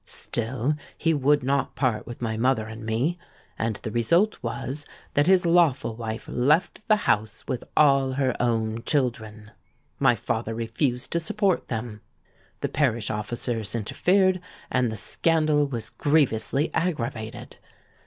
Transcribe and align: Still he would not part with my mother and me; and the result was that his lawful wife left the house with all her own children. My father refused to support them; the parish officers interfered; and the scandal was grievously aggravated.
Still 0.03 0.73
he 0.97 1.13
would 1.13 1.43
not 1.43 1.75
part 1.75 2.07
with 2.07 2.23
my 2.23 2.35
mother 2.35 2.65
and 2.65 2.83
me; 2.83 3.19
and 3.59 3.75
the 3.83 3.91
result 3.91 4.35
was 4.41 4.87
that 5.13 5.27
his 5.27 5.45
lawful 5.45 5.95
wife 5.95 6.27
left 6.27 6.87
the 6.87 6.95
house 7.05 7.45
with 7.47 7.63
all 7.77 8.13
her 8.13 8.35
own 8.41 8.81
children. 8.83 9.51
My 9.99 10.15
father 10.15 10.55
refused 10.55 11.11
to 11.11 11.19
support 11.19 11.67
them; 11.67 12.01
the 12.61 12.67
parish 12.67 13.11
officers 13.11 13.75
interfered; 13.75 14.41
and 14.71 14.91
the 14.91 14.95
scandal 14.97 15.67
was 15.67 15.91
grievously 15.91 16.73
aggravated. 16.73 17.57